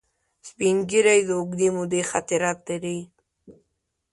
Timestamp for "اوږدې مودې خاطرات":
1.39-2.59